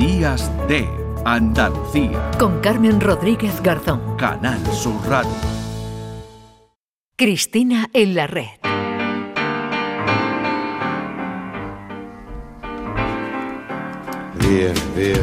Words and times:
Días 0.00 0.50
de 0.66 0.88
Andalucía. 1.26 2.30
Con 2.38 2.60
Carmen 2.60 3.02
Rodríguez 3.02 3.62
Garzón. 3.62 4.16
Canal 4.16 4.58
Sur 4.72 4.96
Radio. 5.06 5.30
Cristina 7.16 7.86
en 7.92 8.14
la 8.14 8.26
red. 8.26 8.46
Via, 14.38 14.72
via, 14.96 15.20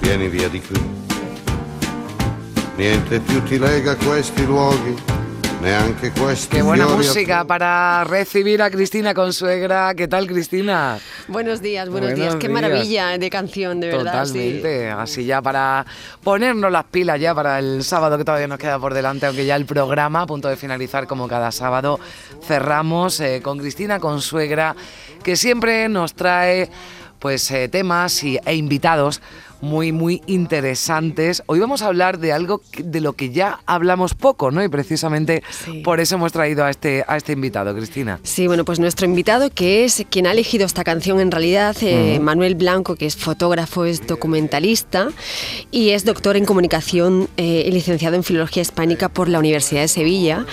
vieni 0.00 0.28
via 0.28 0.48
di 0.48 0.60
qui. 0.60 0.80
Niente 2.76 3.20
più 3.20 3.40
ti 3.44 3.58
lega 3.60 3.92
a 3.92 3.96
questi 3.96 4.44
luoghi, 4.44 4.96
neanche 5.62 6.12
questi 6.12 6.56
Qué 6.56 6.62
buena 6.62 6.86
música 6.86 7.44
para 7.44 8.04
recibir 8.04 8.62
a 8.62 8.70
Cristina 8.70 9.14
Consuegra. 9.14 9.94
¿Qué 9.94 10.06
tal, 10.06 10.26
Cristina? 10.26 10.98
Buenos 11.28 11.60
días, 11.62 11.88
buenos, 11.88 12.10
Buenos 12.10 12.20
días. 12.32 12.36
Qué 12.36 12.48
maravilla 12.48 13.18
de 13.18 13.30
canción, 13.30 13.80
de 13.80 13.88
verdad. 13.88 14.24
sí. 14.26 14.32
Totalmente. 14.32 14.90
Así 14.90 15.24
ya 15.24 15.40
para 15.42 15.84
ponernos 16.22 16.70
las 16.70 16.84
pilas 16.84 17.20
ya 17.20 17.34
para 17.34 17.58
el 17.58 17.82
sábado 17.82 18.18
que 18.18 18.24
todavía 18.24 18.46
nos 18.48 18.58
queda 18.58 18.78
por 18.78 18.94
delante, 18.94 19.26
aunque 19.26 19.46
ya 19.46 19.56
el 19.56 19.64
programa 19.66 20.22
a 20.22 20.26
punto 20.26 20.48
de 20.48 20.56
finalizar 20.56 21.06
como 21.06 21.26
cada 21.26 21.50
sábado 21.50 21.98
cerramos 22.46 23.18
eh, 23.20 23.40
con 23.42 23.58
Cristina 23.58 23.98
Consuegra, 23.98 24.76
que 25.22 25.36
siempre 25.36 25.88
nos 25.88 26.14
trae 26.14 26.70
pues 27.18 27.50
eh, 27.50 27.68
temas 27.68 28.22
y- 28.22 28.38
e 28.44 28.54
invitados 28.54 29.20
muy 29.60 29.92
muy 29.92 30.22
interesantes. 30.26 31.42
Hoy 31.46 31.58
vamos 31.60 31.82
a 31.82 31.86
hablar 31.86 32.18
de 32.18 32.32
algo 32.32 32.60
de 32.78 33.00
lo 33.00 33.14
que 33.14 33.30
ya 33.30 33.60
hablamos 33.66 34.14
poco, 34.14 34.50
¿no? 34.50 34.62
Y 34.62 34.68
precisamente 34.68 35.42
Sí. 35.64 35.80
por 35.84 36.00
eso 36.00 36.16
hemos 36.16 36.32
traído 36.32 36.64
a 36.64 36.70
este 36.70 37.04
a 37.06 37.16
este 37.16 37.32
invitado, 37.32 37.74
Cristina. 37.74 38.20
Sí, 38.22 38.46
bueno, 38.46 38.64
pues 38.64 38.78
nuestro 38.80 39.06
invitado, 39.06 39.50
que 39.50 39.84
es 39.84 40.04
quien 40.10 40.26
ha 40.26 40.32
elegido 40.32 40.66
esta 40.66 40.84
canción 40.84 41.20
en 41.20 41.30
realidad, 41.30 41.76
eh, 41.80 42.18
Manuel 42.20 42.54
Blanco, 42.54 42.96
que 42.96 43.06
es 43.06 43.16
fotógrafo, 43.16 43.84
es 43.84 44.06
documentalista 44.06 45.08
y 45.70 45.90
es 45.90 46.04
doctor 46.04 46.36
en 46.36 46.44
comunicación 46.44 47.28
eh, 47.36 47.64
y 47.66 47.70
licenciado 47.70 48.16
en 48.16 48.24
filología 48.24 48.62
hispánica 48.62 49.08
por 49.08 49.28
la 49.28 49.38
Universidad 49.38 49.80
de 49.82 49.88
Sevilla, 49.88 50.46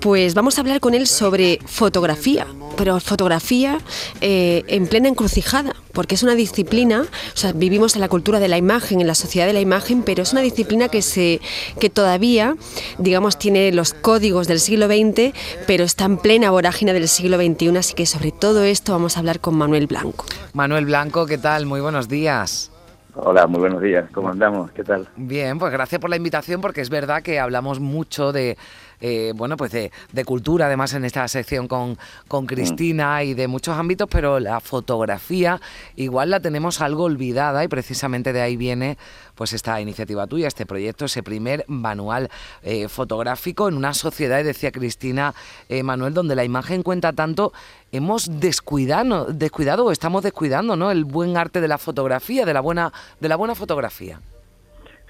pues 0.00 0.34
vamos 0.34 0.58
a 0.58 0.60
hablar 0.60 0.80
con 0.80 0.94
él 0.94 1.06
sobre 1.06 1.58
fotografía, 1.66 2.46
pero 2.76 2.98
fotografía 3.00 3.78
eh, 4.20 4.64
en 4.68 4.86
plena 4.86 5.08
encrucijada, 5.08 5.74
porque 5.92 6.14
es 6.14 6.22
una 6.22 6.34
disciplina, 6.34 7.02
o 7.02 7.36
sea, 7.36 7.52
vivimos 7.52 7.94
en 7.94 8.00
la 8.00 8.08
cultura 8.08 8.38
de 8.40 8.45
la 8.48 8.58
imagen, 8.58 9.00
en 9.00 9.06
la 9.06 9.14
sociedad 9.14 9.46
de 9.46 9.52
la 9.52 9.60
imagen, 9.60 10.02
pero 10.02 10.22
es 10.22 10.32
una 10.32 10.42
disciplina 10.42 10.88
que 10.88 11.02
se 11.02 11.40
que 11.78 11.90
todavía, 11.90 12.56
digamos, 12.98 13.38
tiene 13.38 13.72
los 13.72 13.94
códigos 13.94 14.48
del 14.48 14.60
siglo 14.60 14.86
XX, 14.86 15.32
pero 15.66 15.84
está 15.84 16.04
en 16.04 16.18
plena 16.18 16.50
vorágine 16.50 16.92
del 16.92 17.08
siglo 17.08 17.36
XXI, 17.36 17.76
así 17.76 17.94
que 17.94 18.06
sobre 18.06 18.32
todo 18.32 18.64
esto 18.64 18.92
vamos 18.92 19.16
a 19.16 19.20
hablar 19.20 19.40
con 19.40 19.56
Manuel 19.56 19.86
Blanco. 19.86 20.24
Manuel 20.52 20.86
Blanco, 20.86 21.26
¿qué 21.26 21.38
tal? 21.38 21.66
Muy 21.66 21.80
buenos 21.80 22.08
días. 22.08 22.70
Hola, 23.18 23.46
muy 23.46 23.60
buenos 23.60 23.80
días. 23.80 24.10
¿Cómo 24.12 24.28
andamos? 24.28 24.70
¿Qué 24.72 24.84
tal? 24.84 25.08
Bien, 25.16 25.58
pues 25.58 25.72
gracias 25.72 25.98
por 26.00 26.10
la 26.10 26.16
invitación 26.16 26.60
porque 26.60 26.82
es 26.82 26.90
verdad 26.90 27.22
que 27.22 27.40
hablamos 27.40 27.80
mucho 27.80 28.30
de 28.30 28.58
eh, 29.00 29.32
bueno 29.34 29.56
pues 29.56 29.72
de, 29.72 29.92
de 30.12 30.24
cultura 30.24 30.66
además 30.66 30.94
en 30.94 31.04
esta 31.04 31.26
sección 31.28 31.68
con, 31.68 31.98
con 32.28 32.46
Cristina 32.46 33.22
y 33.22 33.34
de 33.34 33.48
muchos 33.48 33.76
ámbitos, 33.76 34.08
pero 34.10 34.40
la 34.40 34.60
fotografía 34.60 35.60
igual 35.96 36.30
la 36.30 36.40
tenemos 36.40 36.80
algo 36.80 37.04
olvidada 37.04 37.64
y 37.64 37.68
precisamente 37.68 38.32
de 38.32 38.40
ahí 38.40 38.56
viene 38.56 38.98
pues 39.34 39.52
esta 39.52 39.80
iniciativa 39.80 40.26
tuya, 40.26 40.48
este 40.48 40.66
proyecto, 40.66 41.04
ese 41.04 41.22
primer 41.22 41.64
manual 41.68 42.30
eh, 42.62 42.88
fotográfico 42.88 43.68
en 43.68 43.76
una 43.76 43.94
sociedad, 43.94 44.42
decía 44.42 44.72
Cristina 44.72 45.34
eh, 45.68 45.82
Manuel, 45.82 46.14
donde 46.14 46.34
la 46.34 46.44
imagen 46.44 46.82
cuenta 46.82 47.12
tanto, 47.12 47.52
hemos 47.92 48.40
descuidado, 48.40 49.26
descuidado 49.26 49.84
o 49.84 49.92
estamos 49.92 50.22
descuidando 50.22 50.76
¿no? 50.76 50.90
el 50.90 51.04
buen 51.04 51.36
arte 51.36 51.60
de 51.60 51.68
la 51.68 51.78
fotografía, 51.78 52.44
de 52.44 52.54
la 52.54 52.60
buena, 52.60 52.92
de 53.20 53.28
la 53.28 53.36
buena 53.36 53.54
fotografía. 53.54 54.20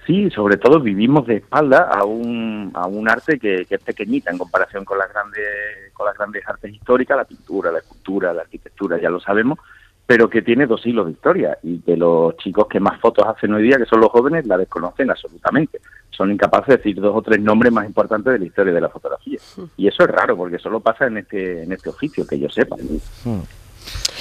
Sí, 0.06 0.30
sobre 0.30 0.56
todo 0.56 0.78
vivimos 0.78 1.26
de 1.26 1.36
espalda 1.36 1.90
a 1.92 2.04
un, 2.04 2.70
a 2.74 2.86
un 2.86 3.08
arte 3.08 3.40
que, 3.40 3.66
que 3.66 3.74
es 3.74 3.82
pequeñita 3.82 4.30
en 4.30 4.38
comparación 4.38 4.84
con 4.84 4.98
las 4.98 5.12
grandes 5.12 5.44
con 5.92 6.06
las 6.06 6.16
grandes 6.16 6.46
artes 6.46 6.72
históricas, 6.72 7.16
la 7.16 7.24
pintura, 7.24 7.72
la 7.72 7.78
escultura, 7.78 8.32
la 8.32 8.42
arquitectura, 8.42 9.00
ya 9.00 9.10
lo 9.10 9.18
sabemos, 9.18 9.58
pero 10.06 10.30
que 10.30 10.42
tiene 10.42 10.66
dos 10.66 10.82
siglos 10.82 11.06
de 11.06 11.12
historia 11.12 11.58
y 11.62 11.80
que 11.80 11.96
los 11.96 12.36
chicos 12.36 12.68
que 12.68 12.78
más 12.78 13.00
fotos 13.00 13.26
hacen 13.26 13.52
hoy 13.54 13.64
día, 13.64 13.78
que 13.78 13.86
son 13.86 14.00
los 14.00 14.10
jóvenes, 14.10 14.46
la 14.46 14.56
desconocen 14.56 15.10
absolutamente. 15.10 15.80
Son 16.10 16.30
incapaces 16.30 16.68
de 16.68 16.76
decir 16.76 17.00
dos 17.00 17.16
o 17.16 17.22
tres 17.22 17.40
nombres 17.40 17.72
más 17.72 17.86
importantes 17.86 18.32
de 18.32 18.38
la 18.38 18.44
historia 18.44 18.72
de 18.72 18.80
la 18.80 18.88
fotografía. 18.88 19.38
Y 19.76 19.88
eso 19.88 20.04
es 20.04 20.10
raro, 20.10 20.36
porque 20.36 20.58
solo 20.58 20.78
pasa 20.78 21.06
en 21.06 21.18
este, 21.18 21.64
en 21.64 21.72
este 21.72 21.90
oficio, 21.90 22.24
que 22.24 22.38
yo 22.38 22.48
sepa. 22.48 22.76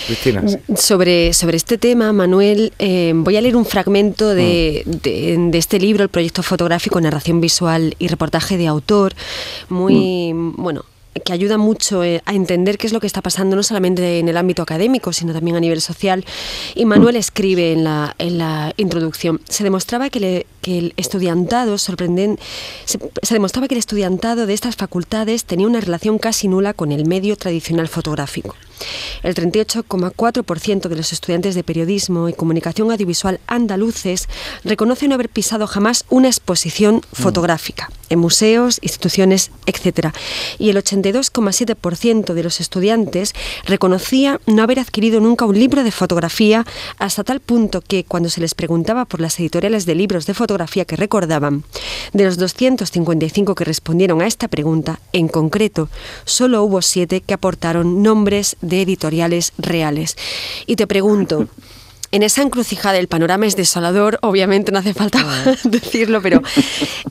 Cristina. 0.07 0.43
Sobre, 0.75 1.33
sobre 1.33 1.57
este 1.57 1.77
tema, 1.77 2.11
Manuel, 2.13 2.73
eh, 2.79 3.13
voy 3.15 3.37
a 3.37 3.41
leer 3.41 3.55
un 3.55 3.65
fragmento 3.65 4.29
de, 4.29 4.83
de- 4.85 5.35
de 5.37 5.57
este 5.57 5.79
libro, 5.79 6.03
el 6.03 6.09
proyecto 6.09 6.43
fotográfico, 6.43 6.99
narración 7.01 7.41
visual 7.41 7.95
y 7.99 8.07
reportaje 8.07 8.57
de 8.57 8.67
autor, 8.67 9.13
muy, 9.69 10.31
bueno, 10.33 10.83
que 11.23 11.31
ayuda 11.31 11.57
mucho 11.57 12.03
eh, 12.03 12.21
a 12.25 12.33
entender 12.33 12.77
qué 12.77 12.87
es 12.87 12.93
lo 12.93 12.99
que 12.99 13.07
está 13.07 13.21
pasando 13.21 13.55
no 13.55 13.63
solamente 13.63 14.19
en 14.19 14.27
el 14.27 14.35
ámbito 14.35 14.61
académico, 14.61 15.13
sino 15.13 15.31
también 15.31 15.55
a 15.55 15.61
nivel 15.61 15.79
social. 15.79 16.25
Y 16.75 16.83
Manuel 16.83 17.15
escribe 17.15 17.71
en 17.71 17.85
la, 17.85 18.13
en 18.19 18.37
la 18.37 18.73
introducción, 18.75 19.39
se 19.47 19.63
demostraba 19.63 20.09
que, 20.09 20.19
le- 20.19 20.45
que 20.61 20.77
el 20.77 20.93
estudiantado 20.97 21.77
sorprenden, 21.77 22.37
se, 22.83 22.99
se 23.21 23.33
demostraba 23.33 23.69
que 23.69 23.75
el 23.75 23.79
estudiantado 23.79 24.45
de 24.45 24.53
estas 24.53 24.75
facultades 24.75 25.45
tenía 25.45 25.67
una 25.67 25.79
relación 25.79 26.19
casi 26.19 26.49
nula 26.49 26.73
con 26.73 26.91
el 26.91 27.05
medio 27.05 27.37
tradicional 27.37 27.87
fotográfico. 27.87 28.55
El 29.23 29.35
38,4% 29.35 30.87
de 30.87 30.95
los 30.95 31.13
estudiantes 31.13 31.55
de 31.55 31.63
periodismo 31.63 32.29
y 32.29 32.33
comunicación 32.33 32.91
audiovisual 32.91 33.39
andaluces 33.47 34.27
reconoce 34.63 35.07
no 35.07 35.15
haber 35.15 35.29
pisado 35.29 35.67
jamás 35.67 36.05
una 36.09 36.27
exposición 36.27 37.01
fotográfica 37.13 37.89
en 38.09 38.19
museos, 38.19 38.79
instituciones, 38.81 39.51
etc. 39.65 40.09
Y 40.59 40.69
el 40.69 40.77
82,7% 40.77 42.33
de 42.33 42.43
los 42.43 42.59
estudiantes 42.59 43.33
reconocía 43.65 44.39
no 44.45 44.63
haber 44.63 44.79
adquirido 44.79 45.19
nunca 45.19 45.45
un 45.45 45.57
libro 45.57 45.83
de 45.83 45.91
fotografía 45.91 46.65
hasta 46.97 47.23
tal 47.23 47.39
punto 47.39 47.81
que 47.81 48.03
cuando 48.03 48.29
se 48.29 48.41
les 48.41 48.53
preguntaba 48.53 49.05
por 49.05 49.21
las 49.21 49.39
editoriales 49.39 49.85
de 49.85 49.95
libros 49.95 50.25
de 50.25 50.33
fotografía 50.33 50.85
que 50.85 50.95
recordaban, 50.95 51.63
de 52.13 52.25
los 52.25 52.37
255 52.37 53.55
que 53.55 53.65
respondieron 53.65 54.21
a 54.21 54.27
esta 54.27 54.47
pregunta, 54.47 54.99
en 55.13 55.27
concreto, 55.27 55.89
solo 56.25 56.63
hubo 56.63 56.81
siete 56.81 57.21
que 57.21 57.33
aportaron 57.33 58.03
nombres 58.03 58.57
de 58.65 58.81
editoriales 58.81 59.53
reales. 59.57 60.15
Y 60.65 60.75
te 60.75 60.87
pregunto, 60.87 61.47
en 62.15 62.23
esa 62.23 62.43
encrucijada 62.43 62.97
el 62.97 63.09
panorama 63.09 63.45
es 63.45 63.57
desolador, 63.57 64.19
obviamente 64.21 64.71
no 64.71 64.79
hace 64.79 64.93
falta 64.93 65.21
decirlo, 65.65 66.21
pero 66.21 66.41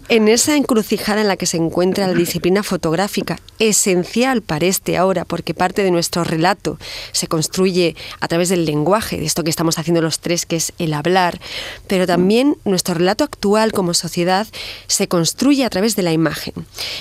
en 0.08 0.28
esa 0.28 0.56
encrucijada 0.56 1.20
en 1.20 1.28
la 1.28 1.36
que 1.36 1.44
se 1.44 1.58
encuentra 1.58 2.06
la 2.06 2.14
disciplina 2.14 2.62
fotográfica, 2.62 3.38
esencial 3.58 4.40
para 4.40 4.64
este 4.64 4.96
ahora, 4.96 5.26
porque 5.26 5.52
parte 5.52 5.82
de 5.82 5.90
nuestro 5.90 6.24
relato 6.24 6.78
se 7.12 7.26
construye 7.26 7.96
a 8.20 8.28
través 8.28 8.48
del 8.48 8.64
lenguaje, 8.64 9.18
de 9.18 9.26
esto 9.26 9.44
que 9.44 9.50
estamos 9.50 9.78
haciendo 9.78 10.00
los 10.00 10.20
tres, 10.20 10.46
que 10.46 10.56
es 10.56 10.72
el 10.78 10.94
hablar, 10.94 11.38
pero 11.86 12.06
también 12.06 12.56
nuestro 12.64 12.94
relato 12.94 13.24
actual 13.24 13.72
como 13.72 13.92
sociedad 13.92 14.46
se 14.86 15.06
construye 15.06 15.66
a 15.66 15.70
través 15.70 15.96
de 15.96 16.02
la 16.02 16.12
imagen. 16.12 16.54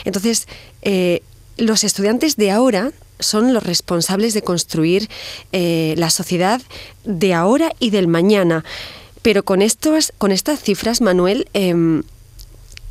Entonces, 0.04 0.48
eh, 0.82 1.24
los 1.56 1.86
estudiantes 1.86 2.36
de 2.36 2.52
ahora 2.52 2.92
son 3.24 3.54
los 3.54 3.64
responsables 3.64 4.34
de 4.34 4.42
construir 4.44 5.10
eh, 5.52 5.96
la 5.98 6.10
sociedad 6.10 6.62
de 7.06 7.34
ahora 7.34 7.72
y 7.80 7.90
del 7.90 8.08
mañana. 8.08 8.64
Pero 9.22 9.44
con, 9.44 9.62
estos, 9.62 10.12
con 10.18 10.32
estas 10.32 10.62
cifras, 10.62 11.00
Manuel, 11.02 11.48
em, 11.54 12.04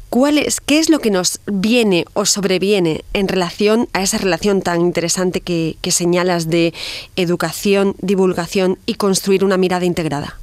¿cuál 0.08 0.38
es, 0.38 0.60
¿qué 0.60 0.78
es 0.78 0.88
lo 0.88 0.98
que 0.98 1.10
nos 1.10 1.40
viene 1.46 2.06
o 2.14 2.24
sobreviene 2.24 3.04
en 3.12 3.28
relación 3.28 3.88
a 3.92 4.02
esa 4.02 4.18
relación 4.18 4.62
tan 4.62 4.80
interesante 4.80 5.40
que, 5.40 5.76
señalas 5.90 6.48
de 6.48 6.72
educación, 7.16 7.94
divulgación 8.00 8.78
y 8.86 8.94
construir 8.94 9.44
una 9.44 9.56
mirada 9.58 9.84
integrada? 9.84 10.38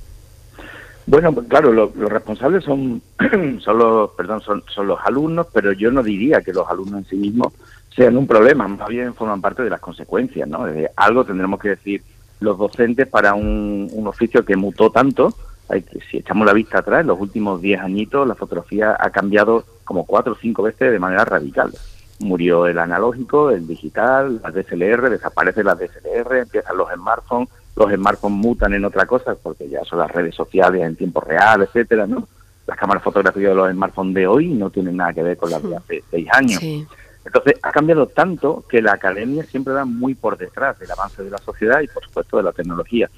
Bueno, 1.08 1.34
pues 1.34 1.48
claro, 1.48 1.72
lo- 1.74 1.92
los 1.96 2.12
responsables 2.12 2.64
son, 2.64 3.02
son 3.64 3.78
los, 3.80 4.12
perdón, 4.12 4.42
son 4.42 4.88
los 4.88 5.00
alumnos, 5.04 5.48
pero 5.52 5.74
yo 5.74 5.90
no 5.92 6.04
diría 6.04 6.42
que 6.42 6.54
los 6.54 6.68
alumnos 6.70 7.00
en 7.00 7.10
sí 7.10 7.16
mismos 7.16 7.54
sean 7.96 8.18
un 8.18 8.28
problema, 8.28 8.68
más 8.68 8.88
bien 8.88 9.14
forman 9.14 9.42
parte 9.42 9.64
de 9.64 9.70
las 9.70 9.80
consecuencias, 9.80 10.48
¿no? 10.48 10.66
Algo 10.96 11.26
tendremos 11.26 11.60
que 11.60 11.70
decir 11.70 12.02
los 12.40 12.58
docentes 12.58 13.08
para 13.08 13.34
un, 13.34 13.90
un 13.92 14.08
oficio 14.08 14.46
que 14.46 14.56
mutó 14.56 14.90
tanto. 14.90 15.34
Hay 15.68 15.82
que- 15.82 16.00
si 16.10 16.18
echamos 16.18 16.46
la 16.48 16.54
vista 16.54 16.80
atrás, 16.80 17.02
en 17.02 17.08
los 17.08 17.20
últimos 17.20 17.62
10 17.62 17.80
añitos 17.82 18.28
la 18.28 18.36
fotografía 18.36 18.96
ha 19.00 19.10
cambiado 19.10 19.66
como 19.84 20.06
cuatro 20.06 20.34
o 20.34 20.38
cinco 20.40 20.64
veces 20.64 20.92
de 20.92 21.00
manera 21.00 21.26
radical. 21.26 21.72
Murió 22.20 22.68
el 22.68 22.78
analógico, 22.80 23.50
el 23.52 23.66
digital, 23.68 24.42
las 24.44 24.54
DSLR, 24.54 25.10
desaparecen 25.10 25.66
las 25.66 25.80
DSLR, 25.80 26.40
empiezan 26.40 26.78
los 26.78 26.90
smartphones, 26.94 27.50
los 27.76 27.92
smartphones 27.94 28.38
mutan 28.38 28.74
en 28.74 28.86
otra 28.86 29.06
cosa 29.06 29.36
porque 29.42 29.70
ya 29.70 29.84
son 29.86 30.00
las 30.00 30.12
redes 30.12 30.36
sociales 30.36 30.82
en 30.84 30.96
tiempo 30.96 31.22
real, 31.22 31.62
etcétera, 31.64 32.06
¿no? 32.08 32.28
Las 32.68 32.78
cámaras 32.78 33.02
fotográficas 33.04 33.50
de 33.50 33.56
los 33.56 33.72
smartphones 33.72 34.14
de 34.16 34.28
hoy 34.28 34.48
no 34.50 34.70
tienen 34.70 34.98
nada 34.98 35.14
que 35.14 35.24
ver 35.24 35.38
con 35.38 35.50
las 35.50 35.64
de 35.64 35.76
hace 35.76 36.04
seis 36.12 36.28
años. 36.32 36.60
Sí. 36.60 36.86
Entonces, 37.26 37.56
ha 37.62 37.72
cambiado 37.72 38.08
tanto 38.08 38.64
que 38.70 38.82
la 38.82 38.94
academia 38.94 39.44
siempre 39.44 39.74
va 39.74 39.86
muy 39.86 40.16
por 40.16 40.38
detrás 40.38 40.80
del 40.80 40.92
avance 40.92 41.24
de 41.24 41.30
la 41.30 41.38
sociedad 41.38 41.82
y, 41.82 41.88
por 41.88 42.04
supuesto, 42.04 42.38
de 42.38 42.44
la 42.44 42.52
tecnología. 42.52 43.10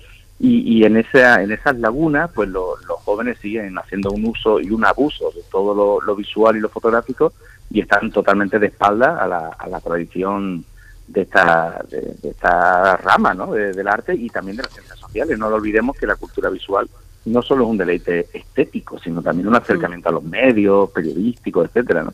Y, 0.44 0.84
en, 0.86 0.98
esa, 0.98 1.44
en 1.44 1.52
esas 1.52 1.78
lagunas, 1.78 2.32
pues 2.34 2.50
los 2.50 2.80
jóvenes 3.06 3.38
siguen 3.38 3.78
haciendo 3.78 4.10
un 4.10 4.26
uso 4.26 4.60
y 4.60 4.72
un 4.72 4.84
abuso 4.84 5.30
de 5.36 5.44
todo 5.52 6.02
lo, 6.02 6.16
visual 6.16 6.58
y 6.58 6.60
lo 6.60 6.68
fotográfico 6.68 7.32
y 7.70 7.80
están 7.80 8.12
totalmente 8.12 8.58
de 8.58 8.66
espalda 8.66 9.24
a 9.24 9.28
la, 9.28 9.80
tradición 9.82 10.66
de 11.08 11.22
esta, 11.22 11.86
de, 11.88 12.16
esta 12.24 12.98
rama 12.98 13.36
¿no? 13.36 13.54
del 13.54 13.88
arte 13.88 14.16
y 14.16 14.30
también 14.30 14.58
de 14.58 14.64
las 14.64 14.74
ciencias 14.74 14.98
sociales. 14.98 15.38
No 15.38 15.48
lo 15.48 15.58
olvidemos 15.58 15.96
que 15.96 16.08
la 16.08 16.16
cultura 16.16 16.50
visual 16.50 16.90
no 17.26 17.42
solo 17.44 17.66
es 17.66 17.70
un 17.70 17.78
deleite 17.78 18.28
estético, 18.34 18.98
sino 19.00 19.22
también 19.22 19.48
un 19.48 19.56
acercamiento 19.56 20.10
a 20.10 20.14
los 20.14 20.24
medios, 20.24 20.90
periodísticos, 20.90 21.68
etcétera, 21.68 22.04
¿no? 22.04 22.14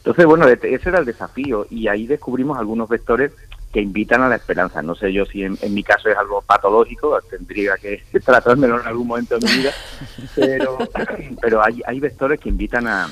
Entonces, 0.00 0.26
bueno, 0.26 0.48
ese 0.48 0.88
era 0.88 0.98
el 0.98 1.04
desafío 1.04 1.66
y 1.68 1.88
ahí 1.88 2.06
descubrimos 2.06 2.58
algunos 2.58 2.88
vectores 2.88 3.32
que 3.72 3.80
invitan 3.80 4.22
a 4.22 4.28
la 4.28 4.36
esperanza. 4.36 4.82
No 4.82 4.94
sé 4.94 5.12
yo 5.12 5.24
si 5.26 5.44
en, 5.44 5.58
mi 5.68 5.82
caso 5.82 6.08
es 6.08 6.16
algo 6.16 6.42
patológico, 6.42 7.20
tendría 7.28 7.76
que 7.76 8.02
tratármelo 8.24 8.80
en 8.80 8.86
algún 8.86 9.06
momento 9.06 9.38
de 9.38 9.46
mi 9.46 9.58
vida, 9.58 9.72
pero, 10.34 10.78
pero 11.40 11.64
hay, 11.64 11.82
hay 11.86 12.00
vectores 12.00 12.40
que 12.40 12.48
invitan 12.48 12.86
a, 12.86 13.08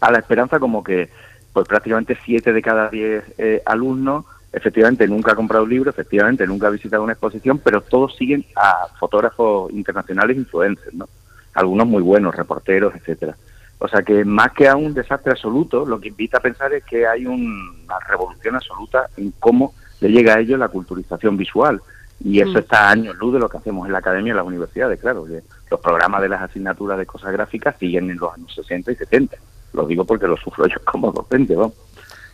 a 0.00 0.10
la 0.12 0.18
esperanza 0.18 0.58
como 0.58 0.82
que 0.82 1.10
pues 1.52 1.68
prácticamente 1.68 2.18
siete 2.24 2.52
de 2.52 2.62
cada 2.62 2.88
diez 2.88 3.24
eh, 3.38 3.62
alumnos 3.64 4.24
efectivamente 4.52 5.06
nunca 5.08 5.32
ha 5.32 5.36
comprado 5.36 5.64
un 5.64 5.70
libro, 5.70 5.90
efectivamente 5.90 6.46
nunca 6.46 6.68
ha 6.68 6.70
visitado 6.70 7.02
una 7.02 7.12
exposición, 7.12 7.58
pero 7.58 7.80
todos 7.80 8.16
siguen 8.16 8.44
a 8.54 8.86
fotógrafos 8.98 9.72
internacionales 9.72 10.36
influencers, 10.36 10.94
¿no? 10.94 11.08
Algunos 11.54 11.86
muy 11.86 12.02
buenos, 12.02 12.34
reporteros, 12.34 12.94
etcétera. 12.94 13.36
O 13.78 13.88
sea 13.88 14.02
que 14.02 14.24
más 14.24 14.52
que 14.52 14.68
a 14.68 14.76
un 14.76 14.94
desastre 14.94 15.32
absoluto, 15.32 15.84
lo 15.84 16.00
que 16.00 16.08
invita 16.08 16.38
a 16.38 16.40
pensar 16.40 16.72
es 16.72 16.84
que 16.84 17.06
hay 17.06 17.26
una 17.26 17.98
revolución 18.08 18.54
absoluta 18.54 19.08
en 19.16 19.32
cómo 19.38 19.74
le 20.00 20.10
llega 20.10 20.34
a 20.34 20.40
ellos 20.40 20.58
la 20.58 20.68
culturización 20.68 21.36
visual. 21.36 21.80
Y 22.22 22.40
eso 22.40 22.52
mm. 22.52 22.58
está 22.58 22.88
a 22.88 22.90
años 22.90 23.16
luz 23.16 23.34
de 23.34 23.40
lo 23.40 23.48
que 23.48 23.58
hacemos 23.58 23.86
en 23.86 23.92
la 23.92 23.98
academia 23.98 24.28
y 24.28 24.30
en 24.30 24.36
las 24.36 24.46
universidades, 24.46 25.00
claro. 25.00 25.24
Que 25.24 25.42
los 25.70 25.80
programas 25.80 26.22
de 26.22 26.28
las 26.28 26.42
asignaturas 26.42 26.98
de 26.98 27.06
cosas 27.06 27.32
gráficas 27.32 27.76
siguen 27.78 28.10
en 28.10 28.18
los 28.18 28.32
años 28.32 28.54
60 28.54 28.92
y 28.92 28.96
70. 28.96 29.36
Lo 29.72 29.86
digo 29.86 30.04
porque 30.04 30.26
lo 30.26 30.36
sufro 30.36 30.66
yo 30.66 30.76
como 30.84 31.12
docente, 31.12 31.54
¿no? 31.54 31.72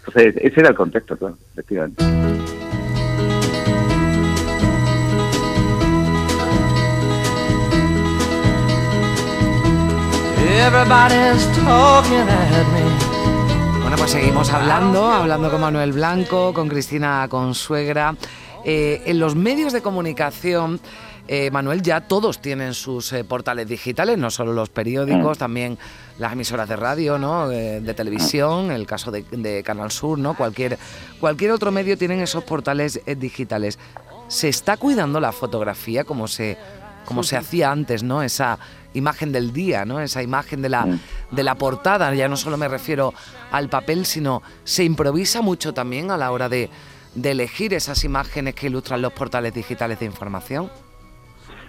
Entonces, 0.06 0.34
ese 0.36 0.60
era 0.60 0.70
el 0.70 0.76
contexto, 0.76 1.16
claro, 1.16 1.36
efectivamente. 1.52 2.04
Bueno, 13.82 13.96
pues 13.96 14.10
seguimos 14.10 14.52
hablando, 14.52 15.06
hablando 15.06 15.48
con 15.48 15.60
Manuel 15.60 15.92
Blanco, 15.92 16.52
con 16.52 16.68
Cristina 16.68 17.24
Consuegra. 17.30 18.16
Eh, 18.64 19.00
en 19.06 19.20
los 19.20 19.36
medios 19.36 19.72
de 19.72 19.80
comunicación, 19.80 20.80
eh, 21.28 21.52
Manuel, 21.52 21.82
ya 21.82 22.00
todos 22.00 22.40
tienen 22.40 22.74
sus 22.74 23.12
eh, 23.12 23.22
portales 23.22 23.68
digitales, 23.68 24.18
no 24.18 24.28
solo 24.30 24.52
los 24.52 24.70
periódicos, 24.70 25.38
también 25.38 25.78
las 26.18 26.32
emisoras 26.32 26.68
de 26.68 26.74
radio, 26.74 27.16
¿no? 27.16 27.48
de 27.48 27.94
televisión, 27.94 28.72
el 28.72 28.86
caso 28.88 29.12
de, 29.12 29.62
Canal 29.62 29.92
Sur, 29.92 30.18
¿no? 30.18 30.34
Cualquier, 30.36 30.78
cualquier 31.20 31.52
otro 31.52 31.70
medio 31.70 31.96
tienen 31.96 32.20
esos 32.20 32.42
portales 32.42 33.00
digitales. 33.06 33.78
¿Se 34.26 34.48
está 34.48 34.76
cuidando 34.76 35.20
la 35.20 35.32
fotografía 35.32 36.04
como 36.04 36.28
se, 36.28 36.58
como 37.04 37.22
se 37.22 37.36
hacía 37.36 37.70
antes, 37.70 38.02
¿no? 38.02 38.22
Esa 38.22 38.58
imagen 38.94 39.32
del 39.32 39.52
día, 39.52 39.84
¿no? 39.84 40.00
Esa 40.00 40.22
imagen 40.22 40.62
de 40.62 40.68
la, 40.68 40.86
de 41.30 41.42
la 41.42 41.54
portada, 41.56 42.14
ya 42.14 42.28
no 42.28 42.36
solo 42.36 42.56
me 42.56 42.68
refiero 42.68 43.14
al 43.50 43.68
papel, 43.68 44.06
sino 44.06 44.42
se 44.64 44.84
improvisa 44.84 45.42
mucho 45.42 45.72
también 45.74 46.10
a 46.10 46.16
la 46.16 46.32
hora 46.32 46.48
de, 46.48 46.70
de 47.14 47.30
elegir 47.30 47.74
esas 47.74 48.04
imágenes 48.04 48.54
que 48.54 48.68
ilustran 48.68 49.02
los 49.02 49.12
portales 49.12 49.54
digitales 49.54 50.00
de 50.00 50.06
información. 50.06 50.70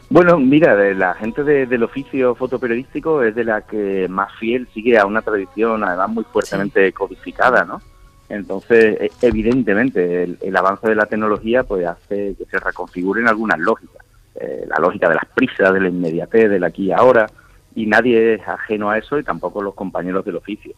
Bueno, 0.09 0.37
mira, 0.39 0.75
la 0.93 1.13
gente 1.13 1.41
del 1.41 1.83
oficio 1.83 2.35
fotoperiodístico 2.35 3.23
es 3.23 3.33
de 3.33 3.45
la 3.45 3.61
que 3.61 4.07
más 4.09 4.29
fiel 4.37 4.67
sigue 4.73 4.97
a 4.97 5.05
una 5.05 5.21
tradición, 5.21 5.85
además 5.85 6.09
muy 6.09 6.25
fuertemente 6.25 6.91
codificada, 6.91 7.63
¿no? 7.63 7.81
Entonces, 8.27 8.97
e, 8.99 9.11
evidentemente, 9.21 10.23
el, 10.23 10.55
avance 10.57 10.87
de 10.87 10.95
la 10.95 11.05
tecnología 11.05 11.63
pues 11.63 11.87
hace 11.87 12.35
que 12.37 12.45
se 12.45 12.59
reconfiguren 12.59 13.29
algunas 13.29 13.57
lógicas. 13.59 14.05
Eh, 14.35 14.65
la 14.67 14.77
lógica 14.79 15.09
de 15.09 15.15
las 15.15 15.25
prisas, 15.25 15.73
de 15.73 15.81
la 15.81 15.89
inmediatez, 15.89 16.49
del 16.49 16.63
aquí 16.63 16.85
y 16.85 16.91
ahora, 16.91 17.27
y 17.75 17.85
nadie 17.85 18.35
es 18.35 18.47
ajeno 18.47 18.89
a 18.89 18.97
eso 18.97 19.19
y 19.19 19.23
tampoco 19.23 19.61
los 19.61 19.75
compañeros 19.75 20.23
del 20.23 20.37
oficio. 20.37 20.73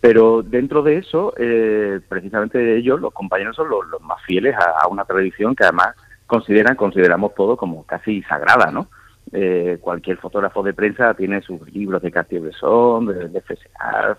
Pero 0.00 0.42
dentro 0.42 0.82
de 0.82 0.98
eso, 0.98 1.32
eh, 1.36 2.00
precisamente 2.08 2.76
ellos, 2.76 3.00
los 3.00 3.12
compañeros, 3.12 3.56
son 3.56 3.68
los, 3.68 3.84
más 4.02 4.22
fieles 4.22 4.56
a, 4.56 4.86
una 4.88 5.04
tradición 5.04 5.54
que 5.54 5.64
además 5.64 5.94
consideran, 6.26 6.76
consideramos 6.76 7.34
todo 7.34 7.56
como 7.56 7.84
casi 7.84 8.22
sagrada, 8.22 8.70
¿no? 8.70 8.88
Eh, 9.32 9.78
cualquier 9.80 10.18
fotógrafo 10.18 10.62
de 10.62 10.74
prensa 10.74 11.14
tiene 11.14 11.40
sus 11.42 11.60
libros 11.72 12.02
de 12.02 12.10
Cartier-Bresson, 12.10 13.06
de, 13.06 13.28
de 13.28 13.40
FSA, 13.40 14.18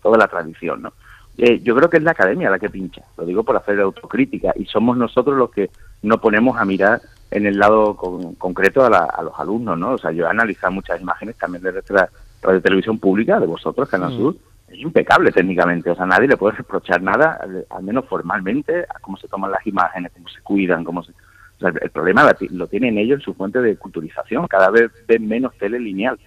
toda 0.00 0.18
la 0.18 0.28
tradición, 0.28 0.82
¿no? 0.82 0.92
Eh, 1.38 1.60
yo 1.60 1.76
creo 1.76 1.90
que 1.90 1.98
es 1.98 2.02
la 2.02 2.12
academia 2.12 2.48
la 2.48 2.58
que 2.58 2.70
pincha, 2.70 3.02
lo 3.18 3.26
digo 3.26 3.44
por 3.44 3.56
hacer 3.56 3.78
autocrítica, 3.80 4.52
y 4.56 4.64
somos 4.64 4.96
nosotros 4.96 5.36
los 5.36 5.50
que 5.50 5.70
nos 6.02 6.18
ponemos 6.18 6.56
a 6.56 6.64
mirar 6.64 7.00
en 7.30 7.46
el 7.46 7.58
lado 7.58 7.96
concreto 8.38 8.84
a, 8.84 9.22
los 9.22 9.38
alumnos, 9.38 9.78
¿no? 9.78 9.92
O 9.92 9.98
sea, 9.98 10.12
yo 10.12 10.26
he 10.26 10.28
analizado 10.28 10.72
muchas 10.72 11.00
imágenes 11.00 11.36
también 11.36 11.62
de 11.62 11.72
nuestra 11.72 12.08
radio 12.42 12.60
televisión 12.60 12.98
pública, 12.98 13.40
de 13.40 13.46
vosotros, 13.46 13.88
Canal 13.88 14.12
mm. 14.12 14.16
Sur, 14.16 14.36
es 14.68 14.78
impecable 14.78 15.32
técnicamente, 15.32 15.90
o 15.90 15.96
sea, 15.96 16.06
nadie 16.06 16.28
le 16.28 16.36
puede 16.36 16.56
reprochar 16.56 17.02
nada, 17.02 17.38
al 17.70 17.82
menos 17.82 18.04
formalmente, 18.06 18.80
a 18.82 18.98
cómo 19.00 19.16
se 19.16 19.28
toman 19.28 19.50
las 19.50 19.66
imágenes, 19.66 20.12
cómo 20.12 20.28
se 20.28 20.40
cuidan, 20.42 20.84
cómo 20.84 21.02
se... 21.02 21.12
O 21.12 21.58
sea, 21.60 21.72
el 21.80 21.90
problema 21.90 22.30
lo 22.50 22.66
tienen 22.66 22.98
ellos 22.98 23.20
en 23.20 23.24
su 23.24 23.34
fuente 23.34 23.60
de 23.60 23.76
culturización, 23.76 24.46
cada 24.46 24.70
vez 24.70 24.90
ven 25.06 25.26
menos 25.26 25.56
tele 25.56 25.80
lineal. 25.80 26.18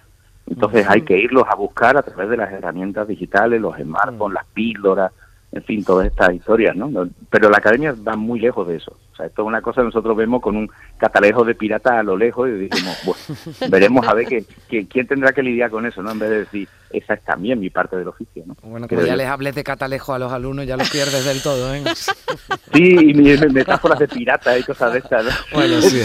Entonces 0.48 0.84
hay 0.88 1.02
que 1.02 1.16
irlos 1.16 1.44
a 1.48 1.54
buscar 1.54 1.96
a 1.96 2.02
través 2.02 2.28
de 2.28 2.36
las 2.36 2.50
herramientas 2.50 3.06
digitales, 3.06 3.60
los 3.60 3.76
smartphones, 3.76 4.34
las 4.34 4.46
píldoras, 4.46 5.12
en 5.52 5.62
fin, 5.62 5.84
todas 5.84 6.06
estas 6.06 6.34
historias, 6.34 6.74
¿no? 6.74 7.08
Pero 7.28 7.48
la 7.50 7.58
academia 7.58 7.94
va 8.06 8.16
muy 8.16 8.40
lejos 8.40 8.66
de 8.66 8.76
eso. 8.76 8.96
Esto 9.26 9.42
es 9.42 9.48
una 9.48 9.62
cosa 9.62 9.80
que 9.80 9.86
nosotros 9.86 10.16
vemos 10.16 10.40
con 10.40 10.56
un 10.56 10.70
catalejo 10.98 11.44
de 11.44 11.54
pirata 11.54 11.98
a 11.98 12.02
lo 12.02 12.16
lejos 12.16 12.48
y 12.48 12.52
decimos, 12.52 12.96
bueno, 13.04 13.20
veremos 13.70 14.06
a 14.06 14.14
ver 14.14 14.26
que, 14.26 14.44
quién 14.86 15.06
tendrá 15.06 15.32
que 15.32 15.42
lidiar 15.42 15.70
con 15.70 15.86
eso, 15.86 16.02
¿no? 16.02 16.12
En 16.12 16.18
vez 16.18 16.30
de 16.30 16.38
decir, 16.40 16.68
esa 16.90 17.14
es 17.14 17.22
también 17.22 17.60
mi 17.60 17.70
parte 17.70 17.96
del 17.96 18.08
oficio. 18.08 18.42
¿no? 18.46 18.56
Bueno, 18.62 18.88
como 18.88 19.02
ya 19.02 19.16
les 19.16 19.28
hables 19.28 19.54
de 19.54 19.62
catalejo 19.62 20.12
a 20.12 20.18
los 20.18 20.32
alumnos, 20.32 20.66
ya 20.66 20.76
los 20.76 20.90
pierdes 20.90 21.24
del 21.24 21.40
todo, 21.42 21.74
¿eh? 21.74 21.82
Sí, 22.72 22.96
y 23.00 23.14
metáforas 23.14 23.98
de 23.98 24.06
pirata 24.06 24.56
y 24.56 24.62
cosas 24.62 24.92
de 24.92 24.98
estas, 25.00 25.24
¿no? 25.24 25.30
Bueno, 25.52 25.82
sí, 25.82 26.00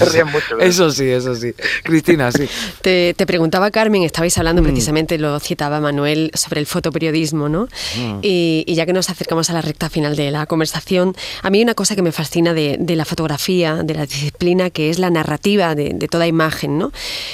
eso, 0.60 0.90
sí, 0.90 1.10
eso 1.10 1.36
sí. 1.36 1.54
Cristina, 1.84 2.32
sí. 2.32 2.48
Te, 2.82 3.14
preguntaba 3.26 3.70
Carmen, 3.70 4.04
estabais 4.04 4.36
hablando 4.38 4.62
mm. 4.62 4.66
precisamente, 4.66 5.18
lo 5.20 5.40
citaba 5.40 5.80
Manuel, 5.80 6.32
sobre 6.34 6.60
el 6.60 6.66
fotoperiodismo, 6.66 7.50
¿no? 7.50 7.68
Mm. 7.98 8.20
Y, 8.22 8.74
ya 8.76 8.86
que 8.86 8.94
nos 8.94 9.10
acercamos 9.10 9.50
a 9.50 9.54
la 9.54 9.62
recta 9.62 9.90
final 9.90 10.16
de 10.16 10.32
la 10.32 10.48
conversación, 10.48 11.16
a 11.44 11.50
mí 11.50 11.60
hay 11.60 11.64
una 11.64 11.76
cosa 11.76 11.96
que 11.96 12.02
me 12.02 12.12
fascina 12.12 12.54
de, 12.54 12.78
la 12.96 13.05
fotografía, 13.06 13.84
de 13.84 13.94
la 13.94 14.06
disciplina, 14.06 14.70
que 14.70 14.90
es 14.90 15.00
la 15.00 15.10
narrativa 15.10 15.76
de, 15.76 15.94
toda 16.10 16.28
imagen, 16.28 16.78
¿no? 16.78 16.92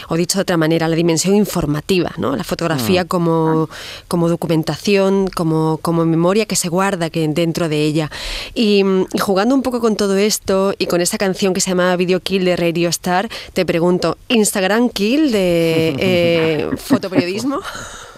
O 0.09 0.15
dicho 0.15 0.37
de 0.37 0.43
otra 0.43 0.57
manera, 0.57 0.87
la 0.87 0.95
dimensión 0.95 1.35
informativa, 1.35 2.11
¿no? 2.17 2.35
La 2.35 2.43
fotografía 2.43 3.03
mm. 3.03 3.07
como 3.07 3.69
como, 4.07 4.29
documentación, 4.29 5.27
como, 5.27 5.79
como 5.81 6.05
memoria 6.05 6.45
que 6.45 6.55
se 6.55 6.69
guarda 6.69 7.09
que 7.09 7.27
dentro 7.27 7.69
de 7.69 7.83
ella. 7.83 8.11
Y, 8.53 8.83
jugando 9.19 9.55
un 9.55 9.61
poco 9.61 9.79
con 9.79 9.95
todo 9.95 10.17
esto 10.17 10.73
y 10.77 10.85
con 10.87 11.01
esa 11.01 11.17
canción 11.17 11.53
que 11.53 11.61
se 11.61 11.71
llama 11.71 11.95
Video 11.95 12.19
Kill 12.19 12.45
de 12.45 12.55
Radio 12.55 12.89
Star, 12.89 13.29
te 13.53 13.65
pregunto, 13.65 14.17
¿Instagram 14.27 14.89
Kill 14.89 15.31
de 15.31 15.95
eh, 15.99 16.69
fotoperiodismo? 16.77 17.59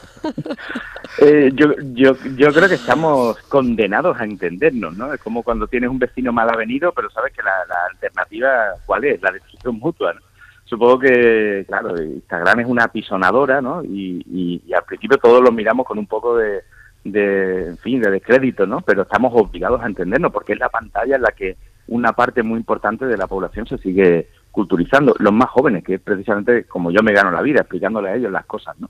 Eh, 1.20 1.52
yo, 1.54 1.74
yo, 1.94 2.16
yo 2.36 2.52
creo 2.52 2.68
que 2.68 2.76
estamos 2.76 3.38
condenados 3.44 4.20
a 4.20 4.24
entendernos, 4.24 4.98
¿no? 4.98 5.14
Es 5.14 5.22
como 5.22 5.44
cuando 5.44 5.68
tienes 5.68 5.90
un 5.90 6.00
vecino 6.00 6.34
mal 6.34 6.50
avenido, 6.50 6.92
pero 6.92 7.10
sabes 7.12 7.32
que 7.34 7.44
la, 7.44 7.52
alternativa, 7.92 8.74
¿cuál 8.86 9.06
es? 9.06 9.22
La 9.22 9.32
destrucción 9.32 9.78
mutua, 9.80 10.14
¿no? 10.14 10.22
supongo 10.66 11.00
que, 11.00 11.66
claro, 11.68 12.02
Instagram 12.02 12.62
es 12.62 12.68
una 12.68 12.86
apisonadora, 12.86 13.62
¿no? 13.62 13.84
Y, 13.84 14.64
al 14.76 14.84
principio 14.86 15.18
todos 15.18 15.44
lo 15.44 15.52
miramos 15.52 15.86
con 15.86 16.00
un 16.00 16.08
poco 16.08 16.36
de, 16.36 16.64
de, 17.04 17.68
en 17.68 17.78
fin, 17.78 18.02
de 18.02 18.10
descrédito, 18.10 18.66
¿no? 18.66 18.82
Pero 18.82 19.04
estamos 19.04 19.32
obligados 19.36 19.82
a 19.82 19.86
entendernos 19.86 20.32
porque 20.32 20.54
es 20.54 20.60
la 20.60 20.70
pantalla 20.70 21.16
en 21.16 21.22
la 21.22 21.32
que 21.32 21.58
una 21.88 22.14
parte 22.14 22.42
muy 22.42 22.58
importante 22.58 23.06
de 23.06 23.18
la 23.18 23.28
población 23.28 23.68
se 23.68 23.78
sigue 23.78 24.30
culturizando, 24.54 25.14
los 25.20 25.34
más 25.34 25.50
jóvenes, 25.50 25.84
que 25.84 25.96
es 25.96 26.02
precisamente 26.02 26.64
como 26.66 26.92
yo 26.92 27.02
me 27.04 27.12
gano 27.12 27.32
la 27.32 27.42
vida, 27.42 27.62
explicándole 27.62 28.10
a 28.10 28.16
ellos 28.16 28.32
las 28.32 28.46
cosas, 28.46 28.76
¿no? 28.80 28.90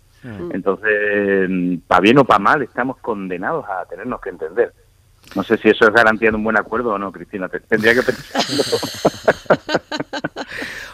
Entonces, 0.51 1.49
para 1.87 2.01
bien 2.01 2.17
o 2.19 2.25
para 2.25 2.39
mal, 2.39 2.61
estamos 2.61 2.97
condenados 2.97 3.65
a 3.67 3.85
tenernos 3.85 4.21
que 4.21 4.29
entender. 4.29 4.73
No 5.35 5.43
sé 5.43 5.57
si 5.57 5.69
eso 5.69 5.85
es 5.87 5.93
garantía 5.93 6.29
de 6.31 6.35
un 6.35 6.43
buen 6.43 6.57
acuerdo 6.57 6.91
o 6.91 6.97
no, 6.99 7.11
Cristina, 7.11 7.47
tendría 7.49 7.93
que 7.95 8.03
pensarlo. 8.03 8.63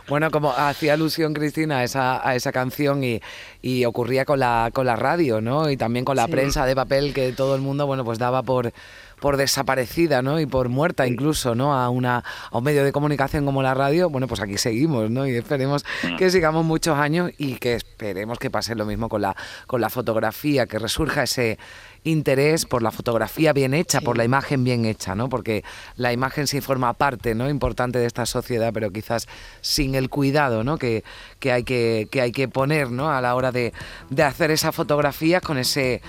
Bueno, 0.07 0.31
como 0.31 0.51
hacía 0.51 0.93
alusión 0.93 1.35
Cristina 1.35 1.79
a 1.79 1.83
esa, 1.83 2.27
a 2.27 2.33
esa 2.33 2.51
canción 2.51 3.03
y, 3.03 3.21
y 3.61 3.85
ocurría 3.85 4.25
con 4.25 4.39
la, 4.39 4.71
con 4.73 4.88
la 4.88 4.95
radio, 4.95 5.39
¿no? 5.39 5.69
Y 5.69 5.77
también 5.77 6.03
con 6.03 6.15
la 6.15 6.25
Sí. 6.25 6.31
prensa 6.31 6.65
de 6.65 6.75
papel 6.75 7.13
que 7.13 7.31
todo 7.31 7.53
el 7.55 7.61
mundo, 7.61 7.85
bueno, 7.85 8.03
pues 8.03 8.17
daba 8.17 8.41
por 8.41 8.71
por 9.19 9.38
desaparecida, 9.38 10.21
¿no? 10.21 10.39
Y 10.39 10.45
por 10.45 10.69
muerta 10.69 11.07
incluso, 11.07 11.55
¿no? 11.55 11.73
A 11.73 11.89
una 11.89 12.23
a 12.51 12.57
un 12.57 12.63
medio 12.63 12.83
de 12.83 12.91
comunicación 12.91 13.45
como 13.45 13.61
la 13.61 13.73
radio, 13.73 14.09
bueno, 14.09 14.27
pues 14.27 14.41
aquí 14.41 14.57
seguimos, 14.57 15.09
¿no? 15.09 15.27
Y 15.27 15.35
esperemos 15.35 15.85
que 16.17 16.29
sigamos 16.29 16.65
muchos 16.65 16.97
años 16.97 17.31
y 17.38 17.55
que 17.55 17.75
esperemos 17.75 18.39
que 18.39 18.49
pase 18.49 18.75
lo 18.75 18.85
mismo 18.85 19.09
con 19.09 19.21
la 19.21 19.35
con 19.67 19.81
la 19.81 19.89
fotografía, 19.89 20.67
que 20.67 20.79
resurja 20.79 21.23
ese 21.23 21.57
interés 22.03 22.65
por 22.65 22.81
la 22.81 22.91
fotografía 22.91 23.53
bien 23.53 23.73
hecha, 23.73 24.01
por 24.01 24.17
la 24.17 24.23
imagen 24.23 24.63
bien 24.63 24.85
hecha, 24.85 25.15
¿no? 25.15 25.29
Porque 25.29 25.63
la 25.95 26.13
imagen 26.13 26.47
sí 26.47 26.61
forma 26.61 26.93
parte, 26.93 27.35
¿no? 27.35 27.49
Importante 27.49 27.99
de 27.99 28.05
esta 28.05 28.25
sociedad, 28.25 28.71
pero 28.73 28.91
quizás 28.91 29.27
sin 29.61 29.95
el 29.95 30.09
cuidado, 30.09 30.63
¿no? 30.63 30.77
Que, 30.77 31.03
que 31.39 31.51
hay 31.51 31.63
que, 31.63 32.07
que 32.11 32.21
hay 32.21 32.31
que 32.31 32.47
poner, 32.47 32.91
¿no? 32.91 33.11
A 33.11 33.21
la 33.21 33.35
hora 33.35 33.51
de, 33.51 33.73
de 34.09 34.23
hacer 34.23 34.51
esa 34.51 34.71
fotografía 34.71 35.41
con 35.41 35.57
ese 35.57 36.01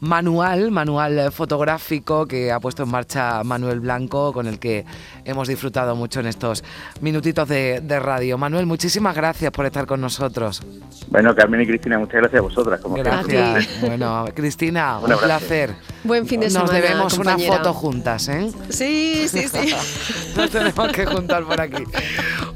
manual, 0.00 0.70
manual 0.70 1.18
eh, 1.18 1.30
fotográfico 1.30 2.26
que 2.26 2.50
ha 2.50 2.60
puesto 2.60 2.82
en 2.82 2.90
marcha 2.90 3.42
Manuel 3.44 3.80
Blanco, 3.80 4.32
con 4.32 4.46
el 4.46 4.58
que 4.58 4.84
hemos 5.24 5.48
disfrutado 5.48 5.94
mucho 5.94 6.20
en 6.20 6.26
estos 6.26 6.64
minutitos 7.00 7.48
de, 7.48 7.80
de 7.80 8.00
radio. 8.00 8.38
Manuel, 8.38 8.66
muchísimas 8.66 9.14
gracias 9.14 9.50
por 9.52 9.66
estar 9.66 9.86
con 9.86 10.00
nosotros. 10.00 10.62
Bueno, 11.08 11.34
Carmen 11.34 11.60
y 11.60 11.66
Cristina, 11.66 11.98
muchas 11.98 12.20
gracias 12.20 12.38
a 12.38 12.42
vosotras. 12.42 12.80
Como. 12.80 12.96
Gracias. 12.96 13.80
Bueno, 13.80 14.24
Cristina, 14.34 14.98
un 15.02 15.16
placer. 15.18 15.74
Buen 16.02 16.26
fin 16.26 16.40
de 16.40 16.46
Nos 16.46 16.54
semana. 16.54 16.72
debemos 16.72 17.12
una 17.14 17.32
compañera. 17.32 17.56
foto 17.58 17.74
juntas, 17.74 18.28
¿eh? 18.28 18.50
Sí, 18.70 19.26
sí, 19.28 19.46
sí. 19.48 19.74
Nos 20.36 20.50
tenemos 20.50 20.88
que 20.92 21.04
juntar 21.06 21.44
por 21.44 21.60
aquí. 21.60 21.84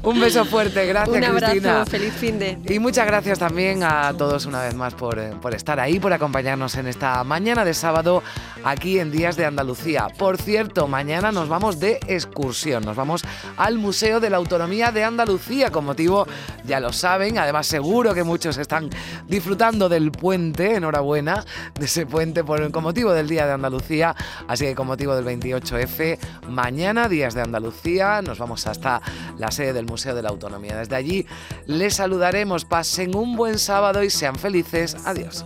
Un 0.01 0.19
beso 0.19 0.45
fuerte, 0.45 0.85
gracias 0.85 1.17
Un 1.17 1.23
abrazo, 1.23 1.51
Cristina. 1.51 1.85
feliz 1.85 2.13
fin 2.13 2.37
de. 2.39 2.59
Y 2.67 2.77
muchas 2.79 3.05
gracias 3.07 3.39
también 3.39 3.83
a 3.83 4.13
todos 4.15 4.45
una 4.45 4.61
vez 4.61 4.75
más 4.75 4.93
por, 4.93 5.17
eh, 5.19 5.31
por 5.41 5.53
estar 5.55 5.79
ahí, 5.79 5.99
por 5.99 6.13
acompañarnos 6.13 6.75
en 6.75 6.87
esta 6.87 7.23
mañana 7.23 7.65
de 7.65 7.73
sábado 7.73 8.21
aquí 8.63 8.99
en 8.99 9.11
Días 9.11 9.35
de 9.35 9.45
Andalucía. 9.45 10.07
Por 10.17 10.37
cierto, 10.37 10.87
mañana 10.87 11.31
nos 11.31 11.49
vamos 11.49 11.79
de 11.79 11.99
excursión, 12.07 12.83
nos 12.85 12.95
vamos 12.95 13.23
al 13.57 13.77
Museo 13.79 14.19
de 14.19 14.29
la 14.29 14.37
Autonomía 14.37 14.91
de 14.91 15.03
Andalucía 15.03 15.71
con 15.71 15.85
motivo, 15.85 16.27
ya 16.65 16.79
lo 16.79 16.93
saben, 16.93 17.37
además 17.39 17.65
seguro 17.65 18.13
que 18.13 18.23
muchos 18.23 18.57
están 18.57 18.89
disfrutando 19.27 19.89
del 19.89 20.11
puente, 20.11 20.75
enhorabuena, 20.75 21.43
de 21.79 21.85
ese 21.85 22.05
puente 22.05 22.43
por, 22.43 22.71
con 22.71 22.83
motivo 22.83 23.11
del 23.11 23.27
Día 23.27 23.34
de 23.43 23.51
Andalucía, 23.51 24.15
así 24.47 24.65
que 24.65 24.75
con 24.75 24.87
motivo 24.87 25.15
del 25.15 25.25
28F, 25.25 26.17
mañana 26.47 27.09
Días 27.09 27.33
de 27.33 27.41
Andalucía, 27.41 28.21
nos 28.21 28.39
vamos 28.39 28.65
hasta 28.67 29.01
la 29.37 29.51
sede 29.51 29.73
del 29.73 29.85
Museo 29.85 30.15
de 30.15 30.21
la 30.21 30.29
Autonomía. 30.29 30.77
Desde 30.77 30.95
allí 30.95 31.25
les 31.65 31.95
saludaremos, 31.95 32.63
pasen 32.63 33.15
un 33.15 33.35
buen 33.35 33.59
sábado 33.59 34.03
y 34.03 34.09
sean 34.09 34.35
felices. 34.35 34.95
Adiós. 35.05 35.45